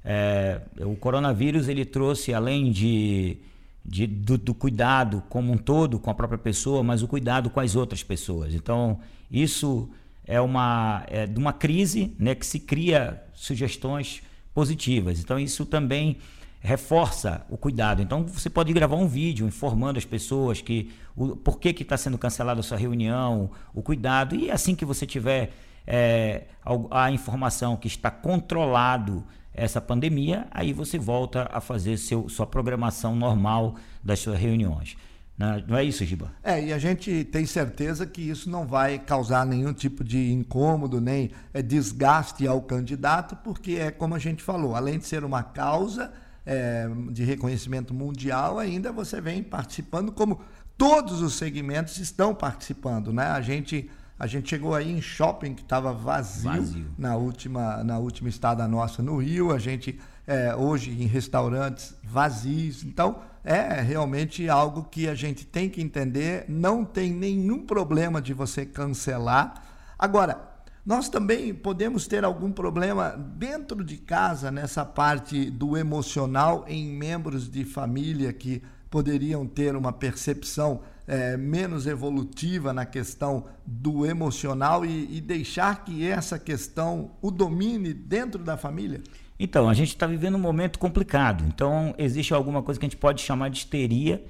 É, 0.04 0.60
o 0.80 0.94
coronavírus 0.96 1.66
ele 1.66 1.86
trouxe, 1.86 2.34
além 2.34 2.70
de, 2.70 3.38
de 3.82 4.06
do, 4.06 4.36
do, 4.36 4.52
cuidado 4.52 5.22
como 5.30 5.50
um 5.50 5.56
todo 5.56 5.98
com 5.98 6.10
a 6.10 6.14
própria 6.14 6.38
pessoa, 6.38 6.82
mas 6.82 7.02
o 7.02 7.08
cuidado 7.08 7.48
com 7.48 7.58
as 7.58 7.74
outras 7.74 8.02
pessoas. 8.02 8.52
Então, 8.52 9.00
isso 9.30 9.88
é 10.26 10.42
uma, 10.42 11.04
é 11.08 11.26
de 11.26 11.38
uma 11.38 11.54
crise 11.54 12.14
né, 12.18 12.34
que 12.34 12.44
se 12.44 12.60
cria 12.60 13.22
sugestões 13.32 14.22
positivas. 14.52 15.20
Então, 15.20 15.38
isso 15.38 15.64
também 15.64 16.18
reforça 16.60 17.44
o 17.48 17.56
cuidado. 17.56 18.02
Então 18.02 18.24
você 18.24 18.50
pode 18.50 18.72
gravar 18.72 18.96
um 18.96 19.08
vídeo 19.08 19.46
informando 19.46 19.98
as 19.98 20.04
pessoas 20.04 20.60
que 20.60 20.92
o 21.16 21.34
por 21.34 21.58
que 21.58 21.70
está 21.70 21.96
sendo 21.96 22.18
cancelada 22.18 22.60
a 22.60 22.62
sua 22.62 22.76
reunião, 22.76 23.50
o 23.74 23.82
cuidado 23.82 24.36
e 24.36 24.50
assim 24.50 24.74
que 24.74 24.84
você 24.84 25.06
tiver 25.06 25.52
é, 25.86 26.44
a, 26.90 27.10
informação 27.10 27.76
que 27.76 27.88
está 27.88 28.10
controlado 28.10 29.24
essa 29.52 29.80
pandemia, 29.80 30.46
aí 30.50 30.72
você 30.72 30.98
volta 30.98 31.48
a 31.52 31.60
fazer 31.60 31.96
seu, 31.96 32.28
sua 32.28 32.46
programação 32.46 33.16
normal 33.16 33.74
das 34.02 34.20
suas 34.20 34.38
reuniões. 34.38 34.96
Né? 35.36 35.64
Não 35.66 35.76
é 35.76 35.82
isso, 35.82 36.04
Giba? 36.04 36.30
É, 36.44 36.62
e 36.62 36.72
a 36.72 36.78
gente 36.78 37.24
tem 37.24 37.44
certeza 37.46 38.06
que 38.06 38.20
isso 38.20 38.48
não 38.48 38.66
vai 38.66 38.98
causar 38.98 39.44
nenhum 39.44 39.72
tipo 39.72 40.04
de 40.04 40.30
incômodo, 40.30 41.00
nem 41.00 41.30
é, 41.52 41.62
desgaste 41.62 42.46
ao 42.46 42.60
candidato, 42.60 43.34
porque 43.36 43.72
é 43.72 43.90
como 43.90 44.14
a 44.14 44.18
gente 44.18 44.42
falou, 44.42 44.76
além 44.76 44.98
de 44.98 45.06
ser 45.06 45.24
uma 45.24 45.42
causa, 45.42 46.12
é, 46.44 46.88
de 47.10 47.24
reconhecimento 47.24 47.92
mundial, 47.92 48.58
ainda 48.58 48.92
você 48.92 49.20
vem 49.20 49.42
participando 49.42 50.12
como 50.12 50.40
todos 50.76 51.20
os 51.20 51.34
segmentos 51.34 51.98
estão 51.98 52.34
participando, 52.34 53.12
né? 53.12 53.26
A 53.26 53.40
gente 53.40 53.90
a 54.18 54.26
gente 54.26 54.50
chegou 54.50 54.74
aí 54.74 54.90
em 54.90 55.00
shopping 55.00 55.54
que 55.54 55.62
estava 55.62 55.94
vazio, 55.94 56.50
vazio, 56.50 56.86
na 56.98 57.16
última 57.16 57.82
na 57.82 57.98
última 57.98 58.28
estada 58.28 58.66
nossa 58.68 59.02
no 59.02 59.16
Rio. 59.16 59.52
A 59.52 59.58
gente 59.58 59.98
é, 60.26 60.54
hoje 60.54 60.90
em 60.90 61.06
restaurantes 61.06 61.94
vazios. 62.02 62.84
Então 62.84 63.20
é 63.42 63.80
realmente 63.80 64.48
algo 64.48 64.84
que 64.84 65.08
a 65.08 65.14
gente 65.14 65.46
tem 65.46 65.68
que 65.68 65.80
entender. 65.82 66.44
Não 66.48 66.84
tem 66.84 67.12
nenhum 67.12 67.64
problema 67.64 68.20
de 68.20 68.34
você 68.34 68.64
cancelar. 68.64 69.62
Agora 69.98 70.49
nós 70.84 71.08
também 71.08 71.52
podemos 71.54 72.06
ter 72.06 72.24
algum 72.24 72.50
problema 72.50 73.10
dentro 73.10 73.84
de 73.84 73.96
casa 73.96 74.50
nessa 74.50 74.84
parte 74.84 75.50
do 75.50 75.76
emocional 75.76 76.64
em 76.66 76.86
membros 76.86 77.50
de 77.50 77.64
família 77.64 78.32
que 78.32 78.62
poderiam 78.90 79.46
ter 79.46 79.76
uma 79.76 79.92
percepção 79.92 80.80
é, 81.06 81.36
menos 81.36 81.86
evolutiva 81.86 82.72
na 82.72 82.86
questão 82.86 83.46
do 83.66 84.06
emocional 84.06 84.84
e, 84.84 85.16
e, 85.16 85.20
deixar 85.20 85.84
que 85.84 86.06
essa 86.06 86.38
questão 86.38 87.12
o 87.20 87.30
domine 87.30 87.92
dentro 87.92 88.42
da 88.42 88.56
família? 88.56 89.02
Então, 89.38 89.68
a 89.68 89.74
gente 89.74 89.88
está 89.88 90.06
vivendo 90.06 90.34
um 90.34 90.40
momento 90.40 90.78
complicado. 90.78 91.44
Então, 91.46 91.94
existe 91.98 92.34
alguma 92.34 92.62
coisa 92.62 92.78
que 92.78 92.86
a 92.86 92.88
gente 92.88 92.98
pode 92.98 93.22
chamar 93.22 93.48
de 93.48 93.58
histeria, 93.58 94.24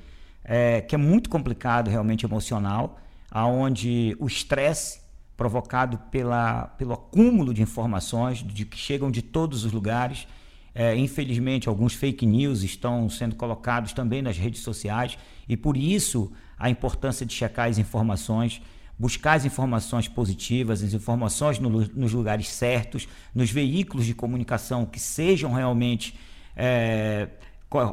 é, 0.45 0.80
que 0.80 0.95
é 0.95 0.99
muito 0.99 1.28
complicado 1.28 1.88
realmente 1.88 2.25
emocional, 2.25 2.99
aonde 3.30 4.16
o 4.19 4.26
estresse 4.26 5.00
provocado 5.40 5.97
pela, 6.11 6.64
pelo 6.76 6.92
acúmulo 6.92 7.54
de 7.54 7.62
informações 7.62 8.44
de 8.47 8.66
que 8.66 8.76
chegam 8.76 9.11
de 9.11 9.23
todos 9.23 9.64
os 9.64 9.73
lugares. 9.73 10.28
É, 10.75 10.94
infelizmente, 10.94 11.66
alguns 11.66 11.94
fake 11.94 12.26
news 12.26 12.62
estão 12.62 13.09
sendo 13.09 13.35
colocados 13.35 13.94
também 13.94 14.20
nas 14.20 14.37
redes 14.37 14.61
sociais 14.61 15.16
e 15.49 15.56
por 15.56 15.78
isso 15.78 16.30
a 16.59 16.68
importância 16.68 17.25
de 17.25 17.32
checar 17.32 17.70
as 17.70 17.78
informações, 17.78 18.61
buscar 18.99 19.32
as 19.32 19.47
informações 19.47 20.06
positivas, 20.06 20.82
as 20.82 20.92
informações 20.92 21.59
no, 21.59 21.70
nos 21.70 22.12
lugares 22.12 22.47
certos, 22.47 23.09
nos 23.35 23.50
veículos 23.50 24.04
de 24.04 24.12
comunicação 24.12 24.85
que 24.85 25.00
sejam 25.00 25.54
realmente 25.54 26.14
é, 26.54 27.28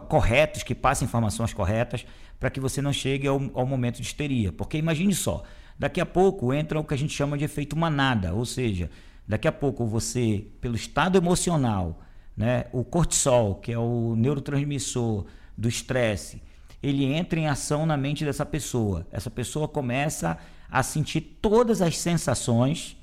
corretos, 0.09 0.63
que 0.63 0.75
passem 0.75 1.05
informações 1.05 1.53
corretas, 1.53 2.05
para 2.41 2.49
que 2.49 2.59
você 2.59 2.81
não 2.81 2.91
chegue 2.91 3.25
ao, 3.25 3.41
ao 3.53 3.65
momento 3.65 4.01
de 4.01 4.01
histeria. 4.01 4.51
Porque 4.51 4.77
imagine 4.77 5.15
só, 5.15 5.45
Daqui 5.77 6.01
a 6.01 6.05
pouco 6.05 6.53
entra 6.53 6.79
o 6.79 6.83
que 6.83 6.93
a 6.93 6.97
gente 6.97 7.13
chama 7.13 7.37
de 7.37 7.45
efeito 7.45 7.77
manada, 7.77 8.33
ou 8.33 8.45
seja, 8.45 8.89
daqui 9.27 9.47
a 9.47 9.51
pouco 9.51 9.85
você, 9.85 10.47
pelo 10.59 10.75
estado 10.75 11.17
emocional, 11.17 12.01
né, 12.35 12.65
o 12.71 12.83
cortisol, 12.83 13.55
que 13.55 13.71
é 13.71 13.77
o 13.77 14.15
neurotransmissor 14.15 15.25
do 15.57 15.67
estresse, 15.67 16.41
ele 16.81 17.05
entra 17.05 17.39
em 17.39 17.47
ação 17.47 17.85
na 17.85 17.97
mente 17.97 18.23
dessa 18.23 18.45
pessoa. 18.45 19.07
Essa 19.11 19.29
pessoa 19.29 19.67
começa 19.67 20.37
a 20.69 20.83
sentir 20.83 21.21
todas 21.41 21.81
as 21.81 21.97
sensações 21.97 22.97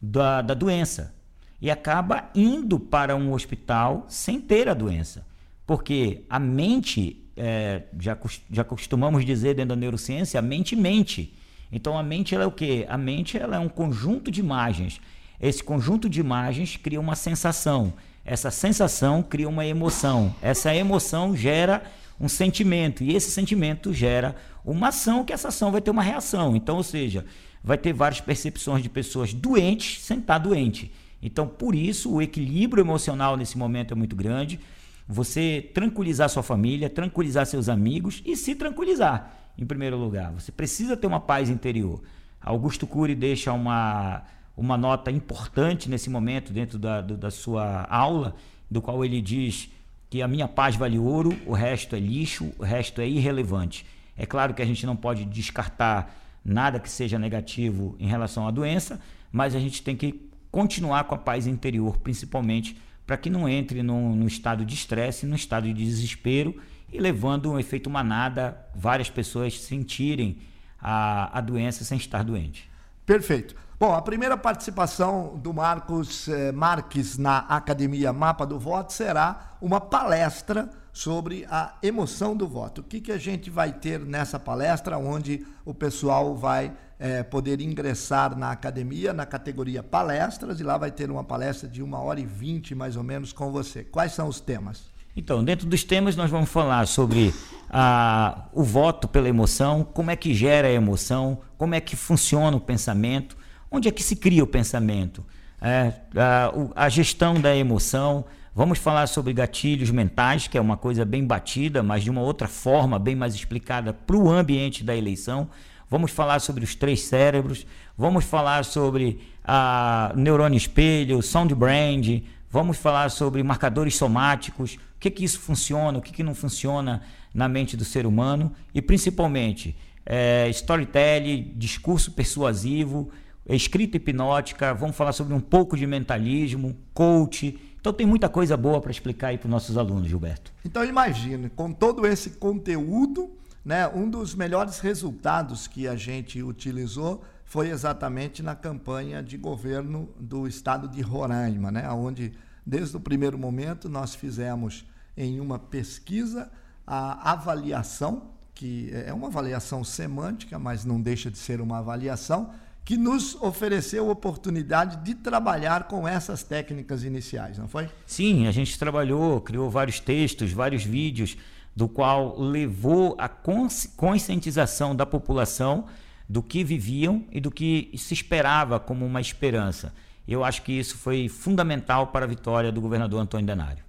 da, 0.00 0.42
da 0.42 0.54
doença 0.54 1.14
e 1.60 1.70
acaba 1.70 2.30
indo 2.34 2.78
para 2.78 3.16
um 3.16 3.32
hospital 3.32 4.04
sem 4.08 4.40
ter 4.40 4.68
a 4.68 4.74
doença. 4.74 5.26
Porque 5.66 6.24
a 6.28 6.38
mente, 6.38 7.24
é, 7.36 7.84
já, 7.98 8.16
já 8.50 8.62
costumamos 8.62 9.24
dizer 9.24 9.54
dentro 9.54 9.70
da 9.70 9.76
neurociência, 9.76 10.38
a 10.38 10.42
mente 10.42 10.76
mente. 10.76 11.34
Então 11.70 11.98
a 11.98 12.02
mente 12.02 12.34
ela 12.34 12.44
é 12.44 12.46
o 12.46 12.52
quê? 12.52 12.86
A 12.88 12.96
mente 12.96 13.36
ela 13.36 13.56
é 13.56 13.58
um 13.58 13.68
conjunto 13.68 14.30
de 14.30 14.40
imagens. 14.40 15.00
Esse 15.40 15.62
conjunto 15.62 16.08
de 16.08 16.20
imagens 16.20 16.76
cria 16.76 17.00
uma 17.00 17.14
sensação. 17.14 17.92
Essa 18.24 18.50
sensação 18.50 19.22
cria 19.22 19.48
uma 19.48 19.64
emoção. 19.64 20.34
Essa 20.40 20.74
emoção 20.74 21.36
gera 21.36 21.82
um 22.20 22.28
sentimento 22.28 23.04
e 23.04 23.14
esse 23.14 23.30
sentimento 23.30 23.92
gera 23.92 24.34
uma 24.64 24.88
ação 24.88 25.24
que 25.24 25.32
essa 25.32 25.48
ação 25.48 25.70
vai 25.70 25.80
ter 25.80 25.90
uma 25.90 26.02
reação. 26.02 26.56
Então, 26.56 26.76
ou 26.76 26.82
seja, 26.82 27.24
vai 27.62 27.76
ter 27.76 27.92
várias 27.92 28.20
percepções 28.20 28.82
de 28.82 28.88
pessoas 28.88 29.32
doentes 29.34 30.02
sem 30.02 30.18
estar 30.18 30.38
doente. 30.38 30.92
Então, 31.22 31.46
por 31.46 31.74
isso, 31.74 32.12
o 32.12 32.22
equilíbrio 32.22 32.82
emocional 32.82 33.36
nesse 33.36 33.58
momento 33.58 33.92
é 33.92 33.94
muito 33.94 34.16
grande. 34.16 34.60
Você 35.08 35.70
tranquilizar 35.72 36.28
sua 36.28 36.42
família, 36.42 36.90
tranquilizar 36.90 37.46
seus 37.46 37.68
amigos 37.68 38.22
e 38.24 38.36
se 38.36 38.54
tranquilizar 38.54 39.32
em 39.56 39.64
primeiro 39.64 39.96
lugar. 39.96 40.32
Você 40.32 40.50
precisa 40.50 40.96
ter 40.96 41.06
uma 41.06 41.20
paz 41.20 41.48
interior. 41.48 42.02
Augusto 42.40 42.86
Cury 42.86 43.14
deixa 43.14 43.52
uma, 43.52 44.22
uma 44.56 44.76
nota 44.76 45.10
importante 45.10 45.88
nesse 45.88 46.10
momento 46.10 46.52
dentro 46.52 46.78
da, 46.78 47.00
do, 47.00 47.16
da 47.16 47.30
sua 47.30 47.86
aula, 47.88 48.34
do 48.70 48.82
qual 48.82 49.04
ele 49.04 49.20
diz 49.20 49.70
que 50.10 50.22
a 50.22 50.28
minha 50.28 50.48
paz 50.48 50.76
vale 50.76 50.98
ouro, 50.98 51.36
o 51.46 51.52
resto 51.52 51.96
é 51.96 52.00
lixo, 52.00 52.52
o 52.58 52.64
resto 52.64 53.00
é 53.00 53.08
irrelevante. 53.08 53.86
É 54.16 54.24
claro 54.24 54.54
que 54.54 54.62
a 54.62 54.66
gente 54.66 54.86
não 54.86 54.96
pode 54.96 55.24
descartar 55.24 56.14
nada 56.44 56.78
que 56.78 56.88
seja 56.88 57.18
negativo 57.18 57.96
em 57.98 58.06
relação 58.06 58.46
à 58.46 58.50
doença, 58.50 59.00
mas 59.32 59.54
a 59.54 59.60
gente 59.60 59.82
tem 59.82 59.96
que 59.96 60.30
continuar 60.50 61.04
com 61.04 61.14
a 61.14 61.18
paz 61.18 61.46
interior, 61.46 61.98
principalmente 61.98 62.76
para 63.06 63.16
que 63.16 63.30
não 63.30 63.48
entre 63.48 63.82
no, 63.82 64.16
no 64.16 64.26
estado 64.26 64.64
de 64.64 64.74
estresse, 64.74 65.26
no 65.26 65.36
estado 65.36 65.66
de 65.68 65.74
desespero 65.74 66.56
e 66.92 66.98
levando 66.98 67.50
um 67.50 67.58
efeito 67.58 67.88
manada, 67.88 68.56
várias 68.74 69.08
pessoas 69.08 69.60
sentirem 69.60 70.38
a, 70.80 71.38
a 71.38 71.40
doença 71.40 71.84
sem 71.84 71.98
estar 71.98 72.22
doente. 72.24 72.68
Perfeito. 73.04 73.54
Bom, 73.78 73.92
a 73.94 74.00
primeira 74.00 74.38
participação 74.38 75.36
do 75.36 75.52
Marcos 75.52 76.28
eh, 76.28 76.50
Marques 76.50 77.18
na 77.18 77.40
Academia 77.40 78.10
Mapa 78.10 78.46
do 78.46 78.58
Voto 78.58 78.90
será 78.90 79.50
uma 79.60 79.78
palestra 79.78 80.70
sobre 80.94 81.46
a 81.50 81.74
emoção 81.82 82.34
do 82.34 82.48
voto. 82.48 82.80
O 82.80 82.84
que, 82.84 83.02
que 83.02 83.12
a 83.12 83.18
gente 83.18 83.50
vai 83.50 83.74
ter 83.74 84.00
nessa 84.00 84.38
palestra, 84.38 84.96
onde 84.96 85.44
o 85.62 85.74
pessoal 85.74 86.34
vai 86.34 86.72
eh, 86.98 87.22
poder 87.22 87.60
ingressar 87.60 88.34
na 88.34 88.50
academia, 88.50 89.12
na 89.12 89.26
categoria 89.26 89.82
palestras, 89.82 90.58
e 90.58 90.62
lá 90.62 90.78
vai 90.78 90.90
ter 90.90 91.10
uma 91.10 91.22
palestra 91.22 91.68
de 91.68 91.82
uma 91.82 92.00
hora 92.00 92.18
e 92.18 92.24
vinte, 92.24 92.74
mais 92.74 92.96
ou 92.96 93.02
menos, 93.02 93.30
com 93.30 93.52
você. 93.52 93.84
Quais 93.84 94.12
são 94.12 94.26
os 94.26 94.40
temas? 94.40 94.84
Então, 95.14 95.44
dentro 95.44 95.66
dos 95.66 95.84
temas, 95.84 96.16
nós 96.16 96.30
vamos 96.30 96.48
falar 96.48 96.86
sobre 96.86 97.34
ah, 97.68 98.46
o 98.54 98.62
voto 98.62 99.06
pela 99.06 99.28
emoção, 99.28 99.84
como 99.84 100.10
é 100.10 100.16
que 100.16 100.32
gera 100.32 100.66
a 100.66 100.72
emoção, 100.72 101.40
como 101.58 101.74
é 101.74 101.80
que 101.80 101.94
funciona 101.94 102.56
o 102.56 102.60
pensamento, 102.60 103.36
onde 103.70 103.88
é 103.88 103.90
que 103.90 104.02
se 104.02 104.16
cria 104.16 104.42
o 104.42 104.46
pensamento, 104.46 105.24
é, 105.60 105.92
a, 106.16 106.84
a 106.84 106.88
gestão 106.88 107.40
da 107.40 107.54
emoção. 107.56 108.24
Vamos 108.54 108.78
falar 108.78 109.06
sobre 109.06 109.32
gatilhos 109.32 109.90
mentais, 109.90 110.48
que 110.48 110.56
é 110.56 110.60
uma 110.60 110.76
coisa 110.76 111.04
bem 111.04 111.24
batida, 111.24 111.82
mas 111.82 112.02
de 112.02 112.10
uma 112.10 112.22
outra 112.22 112.48
forma, 112.48 112.98
bem 112.98 113.14
mais 113.14 113.34
explicada 113.34 113.92
para 113.92 114.16
o 114.16 114.30
ambiente 114.30 114.82
da 114.82 114.96
eleição. 114.96 115.48
Vamos 115.90 116.10
falar 116.10 116.40
sobre 116.40 116.64
os 116.64 116.74
três 116.74 117.02
cérebros, 117.02 117.66
vamos 117.96 118.24
falar 118.24 118.64
sobre 118.64 119.20
a 119.44 120.12
neurônio 120.16 120.56
espelho, 120.56 121.22
sound 121.22 121.54
brand, 121.54 122.22
vamos 122.50 122.76
falar 122.76 123.10
sobre 123.10 123.42
marcadores 123.42 123.94
somáticos, 123.94 124.74
o 124.74 124.98
que, 124.98 125.10
que 125.10 125.24
isso 125.24 125.38
funciona, 125.38 125.98
o 125.98 126.02
que, 126.02 126.12
que 126.12 126.22
não 126.22 126.34
funciona 126.34 127.02
na 127.32 127.48
mente 127.48 127.76
do 127.76 127.84
ser 127.84 128.06
humano. 128.06 128.52
E 128.74 128.82
principalmente 128.82 129.76
é, 130.04 130.48
storytelling, 130.48 131.52
discurso 131.56 132.12
persuasivo, 132.12 133.10
escrita 133.54 133.96
hipnótica, 133.96 134.74
vamos 134.74 134.96
falar 134.96 135.12
sobre 135.12 135.34
um 135.34 135.40
pouco 135.40 135.76
de 135.76 135.86
mentalismo, 135.86 136.76
coach. 136.92 137.58
Então 137.80 137.92
tem 137.92 138.06
muita 138.06 138.28
coisa 138.28 138.56
boa 138.56 138.80
para 138.80 138.90
explicar 138.90 139.28
aí 139.28 139.38
para 139.38 139.46
os 139.46 139.50
nossos 139.50 139.76
alunos, 139.76 140.08
Gilberto. 140.08 140.52
Então 140.64 140.84
imagine, 140.84 141.48
com 141.50 141.72
todo 141.72 142.06
esse 142.06 142.30
conteúdo, 142.30 143.30
né, 143.64 143.86
um 143.88 144.10
dos 144.10 144.34
melhores 144.34 144.80
resultados 144.80 145.66
que 145.66 145.86
a 145.86 145.94
gente 145.94 146.42
utilizou 146.42 147.22
foi 147.44 147.68
exatamente 147.70 148.42
na 148.42 148.56
campanha 148.56 149.22
de 149.22 149.36
governo 149.36 150.08
do 150.18 150.48
estado 150.48 150.88
de 150.88 151.00
Roraima, 151.00 151.70
né, 151.70 151.88
onde 151.90 152.32
Desde 152.66 152.96
o 152.96 153.00
primeiro 153.00 153.38
momento, 153.38 153.88
nós 153.88 154.16
fizemos 154.16 154.84
em 155.16 155.38
uma 155.38 155.56
pesquisa 155.56 156.50
a 156.84 157.30
avaliação, 157.30 158.30
que 158.52 158.90
é 158.92 159.12
uma 159.14 159.28
avaliação 159.28 159.84
semântica, 159.84 160.58
mas 160.58 160.84
não 160.84 161.00
deixa 161.00 161.30
de 161.30 161.38
ser 161.38 161.60
uma 161.60 161.78
avaliação, 161.78 162.50
que 162.86 162.96
nos 162.96 163.34
ofereceu 163.42 164.08
a 164.08 164.12
oportunidade 164.12 164.98
de 164.98 165.16
trabalhar 165.16 165.88
com 165.88 166.06
essas 166.06 166.44
técnicas 166.44 167.02
iniciais, 167.02 167.58
não 167.58 167.66
foi? 167.66 167.90
Sim, 168.06 168.46
a 168.46 168.52
gente 168.52 168.78
trabalhou, 168.78 169.40
criou 169.40 169.68
vários 169.68 169.98
textos, 169.98 170.52
vários 170.52 170.84
vídeos, 170.84 171.36
do 171.74 171.88
qual 171.88 172.38
levou 172.38 173.16
a 173.18 173.28
conscientização 173.28 174.94
da 174.94 175.04
população 175.04 175.86
do 176.28 176.40
que 176.40 176.62
viviam 176.62 177.24
e 177.32 177.40
do 177.40 177.50
que 177.50 177.90
se 177.98 178.14
esperava 178.14 178.78
como 178.78 179.04
uma 179.04 179.20
esperança. 179.20 179.92
Eu 180.26 180.44
acho 180.44 180.62
que 180.62 180.70
isso 180.70 180.96
foi 180.96 181.28
fundamental 181.28 182.06
para 182.06 182.24
a 182.24 182.28
vitória 182.28 182.70
do 182.70 182.80
governador 182.80 183.20
Antônio 183.20 183.46
Denário. 183.48 183.84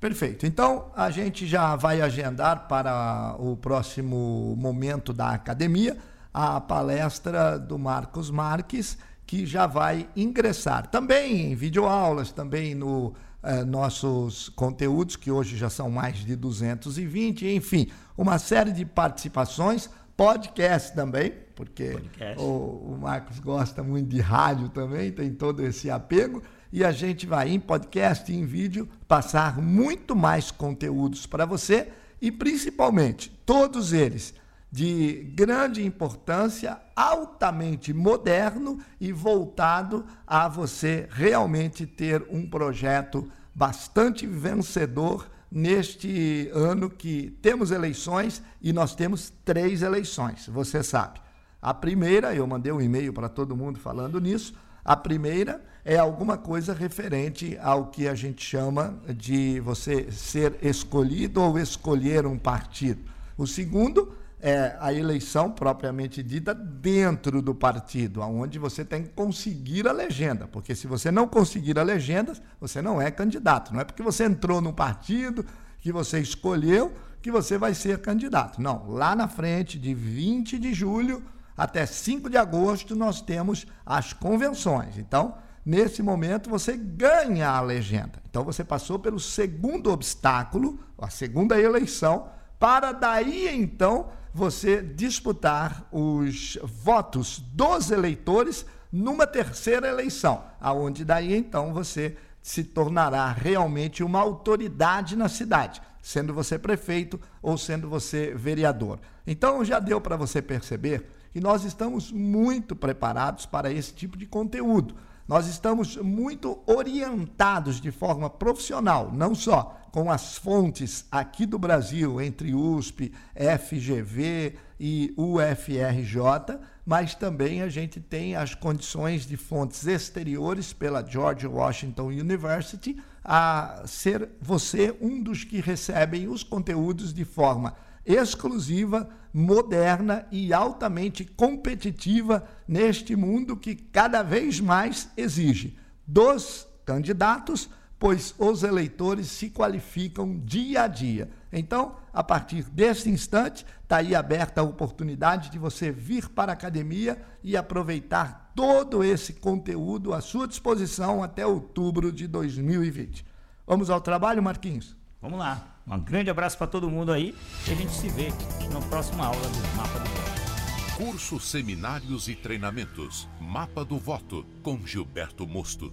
Perfeito. 0.00 0.46
Então, 0.46 0.86
a 0.96 1.10
gente 1.10 1.46
já 1.46 1.76
vai 1.76 2.00
agendar 2.00 2.66
para 2.66 3.36
o 3.38 3.58
próximo 3.58 4.56
momento 4.56 5.12
da 5.12 5.32
academia 5.32 5.98
a 6.40 6.60
palestra 6.60 7.58
do 7.58 7.76
Marcos 7.76 8.30
Marques, 8.30 8.96
que 9.26 9.44
já 9.44 9.66
vai 9.66 10.08
ingressar 10.14 10.86
também 10.86 11.50
em 11.50 11.56
videoaulas, 11.56 12.30
também 12.30 12.76
no, 12.76 13.12
eh, 13.42 13.64
nossos 13.64 14.48
conteúdos, 14.50 15.16
que 15.16 15.32
hoje 15.32 15.56
já 15.56 15.68
são 15.68 15.90
mais 15.90 16.18
de 16.18 16.36
220, 16.36 17.44
enfim, 17.44 17.88
uma 18.16 18.38
série 18.38 18.70
de 18.70 18.84
participações, 18.84 19.90
podcast 20.16 20.94
também, 20.94 21.32
porque 21.56 21.94
podcast. 21.94 22.40
O, 22.40 22.92
o 22.92 22.98
Marcos 23.00 23.40
gosta 23.40 23.82
muito 23.82 24.08
de 24.08 24.20
rádio 24.20 24.68
também, 24.68 25.10
tem 25.10 25.32
todo 25.32 25.66
esse 25.66 25.90
apego 25.90 26.40
e 26.72 26.84
a 26.84 26.92
gente 26.92 27.26
vai 27.26 27.50
em 27.50 27.58
podcast 27.58 28.30
e 28.30 28.36
em 28.36 28.46
vídeo 28.46 28.88
passar 29.08 29.60
muito 29.60 30.14
mais 30.14 30.52
conteúdos 30.52 31.26
para 31.26 31.44
você 31.44 31.88
e 32.22 32.30
principalmente 32.30 33.28
todos 33.44 33.92
eles 33.92 34.34
de 34.70 35.32
grande 35.34 35.84
importância, 35.84 36.78
altamente 36.94 37.92
moderno 37.92 38.78
e 39.00 39.12
voltado 39.12 40.04
a 40.26 40.46
você 40.48 41.08
realmente 41.10 41.86
ter 41.86 42.26
um 42.30 42.48
projeto 42.48 43.30
bastante 43.54 44.26
vencedor 44.26 45.26
neste 45.50 46.50
ano 46.52 46.90
que 46.90 47.36
temos 47.40 47.70
eleições 47.70 48.42
e 48.60 48.72
nós 48.72 48.94
temos 48.94 49.32
três 49.44 49.82
eleições, 49.82 50.46
você 50.46 50.82
sabe. 50.82 51.20
A 51.60 51.72
primeira, 51.72 52.34
eu 52.34 52.46
mandei 52.46 52.70
um 52.70 52.80
e-mail 52.80 53.12
para 53.12 53.28
todo 53.28 53.56
mundo 53.56 53.80
falando 53.80 54.20
nisso, 54.20 54.54
a 54.84 54.94
primeira 54.94 55.64
é 55.84 55.96
alguma 55.96 56.36
coisa 56.36 56.72
referente 56.72 57.58
ao 57.60 57.86
que 57.86 58.06
a 58.06 58.14
gente 58.14 58.44
chama 58.44 58.98
de 59.16 59.58
você 59.60 60.10
ser 60.12 60.58
escolhido 60.62 61.40
ou 61.40 61.58
escolher 61.58 62.26
um 62.26 62.38
partido. 62.38 63.10
O 63.36 63.46
segundo 63.46 64.14
é 64.40 64.76
a 64.78 64.92
eleição 64.92 65.50
propriamente 65.50 66.22
dita 66.22 66.54
dentro 66.54 67.42
do 67.42 67.54
partido, 67.54 68.20
onde 68.20 68.58
você 68.58 68.84
tem 68.84 69.02
que 69.02 69.10
conseguir 69.10 69.88
a 69.88 69.92
legenda, 69.92 70.46
porque 70.46 70.74
se 70.74 70.86
você 70.86 71.10
não 71.10 71.26
conseguir 71.26 71.78
a 71.78 71.82
legenda, 71.82 72.32
você 72.60 72.80
não 72.80 73.02
é 73.02 73.10
candidato. 73.10 73.72
Não 73.72 73.80
é 73.80 73.84
porque 73.84 74.02
você 74.02 74.24
entrou 74.24 74.60
no 74.60 74.72
partido 74.72 75.44
que 75.80 75.90
você 75.92 76.20
escolheu 76.20 76.92
que 77.20 77.30
você 77.30 77.58
vai 77.58 77.74
ser 77.74 77.98
candidato. 77.98 78.62
Não, 78.62 78.88
lá 78.88 79.16
na 79.16 79.26
frente, 79.26 79.78
de 79.78 79.92
20 79.92 80.58
de 80.58 80.72
julho 80.72 81.22
até 81.56 81.84
5 81.84 82.30
de 82.30 82.36
agosto, 82.36 82.94
nós 82.94 83.20
temos 83.20 83.66
as 83.84 84.12
convenções. 84.12 84.96
Então, 84.96 85.34
nesse 85.66 86.02
momento, 86.02 86.48
você 86.48 86.76
ganha 86.76 87.48
a 87.48 87.60
legenda. 87.60 88.22
Então, 88.30 88.44
você 88.44 88.62
passou 88.62 89.00
pelo 89.00 89.18
segundo 89.18 89.90
obstáculo, 89.90 90.78
a 90.96 91.10
segunda 91.10 91.60
eleição, 91.60 92.28
para 92.58 92.92
daí 92.92 93.48
então 93.48 94.10
você 94.38 94.80
disputar 94.80 95.86
os 95.90 96.56
votos 96.62 97.40
dos 97.52 97.90
eleitores 97.90 98.64
numa 98.90 99.26
terceira 99.26 99.88
eleição, 99.88 100.44
aonde 100.60 101.04
daí 101.04 101.34
então 101.34 101.74
você 101.74 102.16
se 102.40 102.62
tornará 102.62 103.30
realmente 103.32 104.02
uma 104.02 104.20
autoridade 104.20 105.16
na 105.16 105.28
cidade, 105.28 105.82
sendo 106.00 106.32
você 106.32 106.56
prefeito 106.58 107.20
ou 107.42 107.58
sendo 107.58 107.88
você 107.88 108.32
vereador. 108.34 109.00
Então 109.26 109.64
já 109.64 109.80
deu 109.80 110.00
para 110.00 110.16
você 110.16 110.40
perceber 110.40 111.10
que 111.32 111.40
nós 111.40 111.64
estamos 111.64 112.10
muito 112.12 112.76
preparados 112.76 113.44
para 113.44 113.70
esse 113.70 113.92
tipo 113.92 114.16
de 114.16 114.24
conteúdo. 114.24 114.94
Nós 115.28 115.46
estamos 115.46 115.98
muito 115.98 116.58
orientados 116.64 117.82
de 117.82 117.90
forma 117.90 118.30
profissional, 118.30 119.12
não 119.12 119.34
só 119.34 119.78
com 119.92 120.10
as 120.10 120.38
fontes 120.38 121.04
aqui 121.12 121.44
do 121.44 121.58
Brasil, 121.58 122.18
entre 122.18 122.54
USP, 122.54 123.12
FGV 123.34 124.56
e 124.80 125.12
UFRJ, 125.18 126.58
mas 126.86 127.14
também 127.14 127.60
a 127.60 127.68
gente 127.68 128.00
tem 128.00 128.36
as 128.36 128.54
condições 128.54 129.26
de 129.26 129.36
fontes 129.36 129.86
exteriores 129.86 130.72
pela 130.72 131.06
George 131.06 131.46
Washington 131.46 132.06
University 132.06 132.98
a 133.22 133.82
ser 133.84 134.30
você 134.40 134.96
um 134.98 135.22
dos 135.22 135.44
que 135.44 135.60
recebem 135.60 136.26
os 136.26 136.42
conteúdos 136.42 137.12
de 137.12 137.26
forma 137.26 137.74
exclusiva, 138.06 139.10
moderna 139.32 140.26
e 140.30 140.52
altamente 140.52 141.24
competitiva 141.24 142.46
neste 142.66 143.14
mundo 143.14 143.56
que 143.56 143.74
cada 143.74 144.22
vez 144.22 144.60
mais 144.60 145.10
exige 145.16 145.78
dos 146.06 146.66
candidatos, 146.84 147.68
pois 147.98 148.34
os 148.38 148.62
eleitores 148.62 149.26
se 149.28 149.50
qualificam 149.50 150.38
dia 150.38 150.82
a 150.82 150.86
dia. 150.86 151.30
Então, 151.52 151.96
a 152.12 152.22
partir 152.22 152.64
desse 152.64 153.10
instante, 153.10 153.66
está 153.82 153.98
aí 153.98 154.14
aberta 154.14 154.60
a 154.60 154.64
oportunidade 154.64 155.50
de 155.50 155.58
você 155.58 155.90
vir 155.90 156.28
para 156.28 156.52
a 156.52 156.54
academia 156.54 157.20
e 157.42 157.56
aproveitar 157.56 158.52
todo 158.54 159.04
esse 159.04 159.34
conteúdo 159.34 160.12
à 160.12 160.20
sua 160.20 160.48
disposição 160.48 161.22
até 161.22 161.46
outubro 161.46 162.10
de 162.10 162.26
2020. 162.26 163.24
Vamos 163.66 163.90
ao 163.90 164.00
trabalho, 164.00 164.42
Marquinhos? 164.42 164.96
Vamos 165.20 165.38
lá. 165.38 165.77
Um 165.90 165.98
grande 165.98 166.28
abraço 166.28 166.58
para 166.58 166.66
todo 166.66 166.90
mundo 166.90 167.12
aí 167.12 167.34
e 167.66 167.72
a 167.72 167.74
gente 167.74 167.92
se 167.92 168.08
vê 168.08 168.28
na 168.72 168.80
próxima 168.88 169.24
aula 169.24 169.48
do 169.48 169.76
Mapa 169.76 169.98
do 169.98 170.10
Voto. 170.10 170.96
Cursos, 170.96 171.44
seminários 171.44 172.28
e 172.28 172.34
treinamentos. 172.34 173.28
Mapa 173.40 173.84
do 173.84 173.98
Voto 173.98 174.44
com 174.62 174.86
Gilberto 174.86 175.46
Mosto. 175.46 175.92